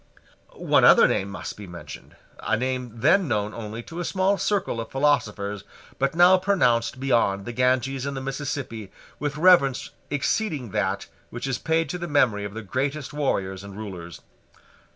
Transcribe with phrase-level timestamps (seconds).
[0.55, 4.81] One other name must be mentioned, a name then known only to a small circle
[4.81, 5.63] of philosophers,
[5.99, 11.59] but now pronounced beyond the Ganges and the Mississippi with reverence exceeding that which is
[11.59, 14.21] paid to the memory of the greatest warriors and rulers.